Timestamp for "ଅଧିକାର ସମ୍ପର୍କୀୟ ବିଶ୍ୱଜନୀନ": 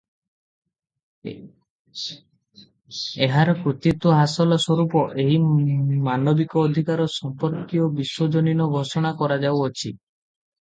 6.71-8.69